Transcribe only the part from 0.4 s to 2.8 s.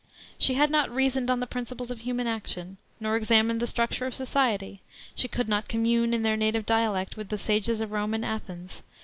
had not reasoned on the principles of human action,